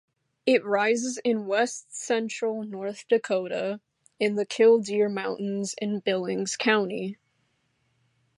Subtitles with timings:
[0.47, 3.79] It rises in west central North Dakota,
[4.19, 7.19] in the Killdeer Mountains in Billings County.